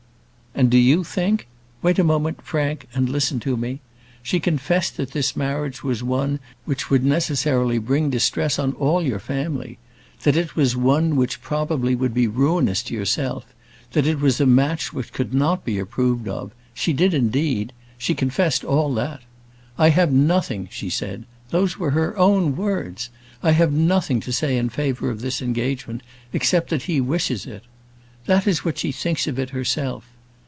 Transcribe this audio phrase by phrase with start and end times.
[0.53, 1.47] "And do you think"
[1.81, 3.79] "Wait a moment, Frank, and listen to me.
[4.21, 9.17] She confessed that this marriage was one which would necessarily bring distress on all your
[9.17, 9.77] family;
[10.23, 13.45] that it was one which would probably be ruinous to yourself;
[13.93, 18.13] that it was a match which could not be approved of: she did, indeed; she
[18.13, 19.21] confessed all that.
[19.77, 23.09] 'I have nothing', she said those were her own words
[23.41, 27.63] 'I have nothing to say in favour of this engagement, except that he wishes it.'
[28.25, 30.07] That is what she thinks of it herself.